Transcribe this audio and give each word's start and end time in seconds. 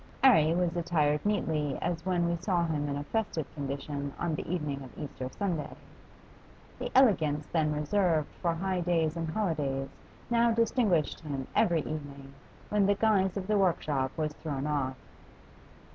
'Arry 0.23 0.51
was 0.55 0.75
attired 0.75 1.23
nearly 1.23 1.77
as 1.79 2.03
when 2.07 2.27
we 2.27 2.35
saw 2.35 2.65
him 2.65 2.89
in 2.89 2.97
a 2.97 3.03
festive 3.03 3.45
condition 3.53 4.11
on 4.17 4.33
the 4.33 4.51
evening 4.51 4.81
of 4.81 4.89
Easter 4.97 5.29
Sunday; 5.29 5.69
the 6.79 6.91
elegance 6.95 7.45
then 7.51 7.71
reserved 7.71 8.27
for 8.41 8.55
high 8.55 8.81
days 8.81 9.15
and 9.15 9.29
holidays 9.29 9.89
now 10.31 10.49
distinguished 10.51 11.19
him 11.19 11.45
every 11.55 11.81
evening 11.81 12.33
when 12.69 12.87
the 12.87 12.95
guise 12.95 13.37
of 13.37 13.45
the 13.45 13.59
workshop 13.59 14.11
was 14.17 14.33
thrown 14.33 14.65
off. 14.65 14.97